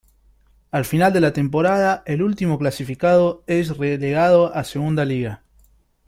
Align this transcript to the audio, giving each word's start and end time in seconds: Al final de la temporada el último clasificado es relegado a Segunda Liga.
Al 0.71 0.83
final 0.85 1.13
de 1.13 1.19
la 1.21 1.31
temporada 1.31 2.01
el 2.07 2.23
último 2.23 2.57
clasificado 2.57 3.43
es 3.45 3.77
relegado 3.77 4.51
a 4.55 4.63
Segunda 4.63 5.05
Liga. 5.05 5.43